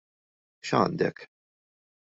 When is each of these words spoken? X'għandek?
X'għandek? 0.63 1.17